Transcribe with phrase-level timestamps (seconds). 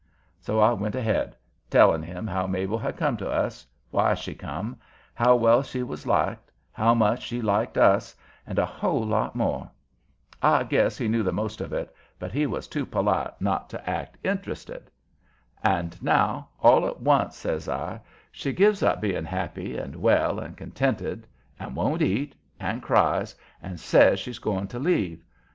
[0.39, 1.35] So I went ahead,
[1.69, 4.77] telling him how Mabel had come to us, why she come,
[5.13, 8.15] how well she was liked, how much she liked us,
[8.47, 9.69] and a whole lot more.
[10.41, 13.87] I guess he knew the most of it, but he was too polite not to
[13.87, 14.89] act interested.
[15.63, 20.57] "And now, all at once," says I, "she gives up being happy and well and
[20.57, 21.27] contented,
[21.59, 25.23] and won't eat, and cries, and says she's going to leave.